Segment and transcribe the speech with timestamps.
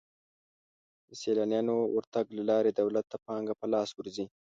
[1.07, 4.25] د سیلانیانو ورتګ له لارې دولت ته پانګه په لاس ورځي.